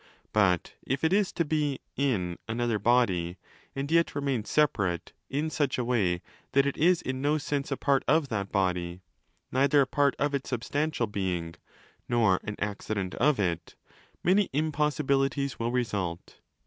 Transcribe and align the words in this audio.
But 0.33 0.73
if 0.81 1.03
it 1.03 1.13
is 1.13 1.31
to 1.33 1.45
be 1.45 1.79
'in' 1.95 2.39
another 2.49 2.79
body 2.79 3.37
and 3.75 3.91
yet 3.91 4.15
remains 4.15 4.49
'separate' 4.49 5.13
in 5.29 5.51
such 5.51 5.77
a 5.77 5.83
way 5.85 6.23
that 6.53 6.65
it 6.65 6.75
is 6.75 7.03
in 7.03 7.21
no 7.21 7.37
sense 7.37 7.71
a 7.71 7.77
part 7.77 8.03
of 8.07 8.27
that 8.29 8.51
body 8.51 9.01
(neither 9.51 9.81
a 9.81 9.85
part 9.85 10.15
of 10.17 10.33
its 10.33 10.49
substantial 10.49 11.05
being 11.05 11.53
nor 12.09 12.39
an 12.43 12.55
'accident' 12.57 13.13
of 13.13 13.39
it), 13.39 13.75
many 14.23 14.49
impossibilities 14.53 15.59
will 15.59 15.71
result. 15.71 16.39